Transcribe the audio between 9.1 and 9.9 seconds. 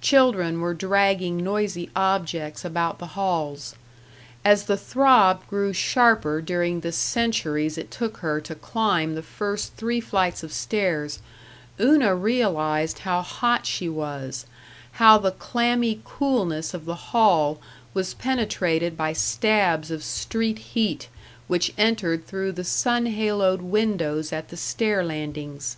the first